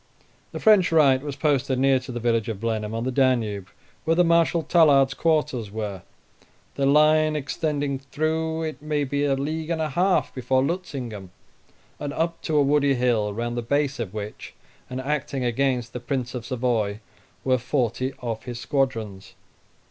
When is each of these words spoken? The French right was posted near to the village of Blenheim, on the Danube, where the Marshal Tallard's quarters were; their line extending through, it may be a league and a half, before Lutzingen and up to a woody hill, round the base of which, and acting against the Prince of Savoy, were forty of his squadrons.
The 0.51 0.59
French 0.59 0.91
right 0.91 1.21
was 1.21 1.35
posted 1.35 1.77
near 1.77 1.99
to 1.99 2.11
the 2.11 2.19
village 2.19 2.49
of 2.49 2.59
Blenheim, 2.59 2.95
on 2.95 3.03
the 3.03 3.11
Danube, 3.11 3.67
where 4.03 4.15
the 4.15 4.23
Marshal 4.23 4.63
Tallard's 4.63 5.13
quarters 5.13 5.69
were; 5.69 6.01
their 6.73 6.87
line 6.87 7.35
extending 7.35 7.99
through, 7.99 8.63
it 8.63 8.81
may 8.81 9.03
be 9.03 9.23
a 9.25 9.35
league 9.35 9.69
and 9.69 9.79
a 9.79 9.89
half, 9.89 10.33
before 10.33 10.63
Lutzingen 10.65 11.29
and 11.99 12.13
up 12.13 12.41
to 12.41 12.57
a 12.57 12.63
woody 12.63 12.95
hill, 12.95 13.31
round 13.31 13.55
the 13.55 13.61
base 13.61 13.99
of 13.99 14.11
which, 14.11 14.55
and 14.89 14.99
acting 14.99 15.45
against 15.45 15.93
the 15.93 15.99
Prince 15.99 16.33
of 16.33 16.47
Savoy, 16.47 16.99
were 17.43 17.59
forty 17.59 18.11
of 18.23 18.45
his 18.45 18.59
squadrons. 18.59 19.35